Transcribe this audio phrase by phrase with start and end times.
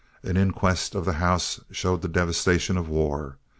[0.23, 3.37] An inquest of the house showed the devastation of war.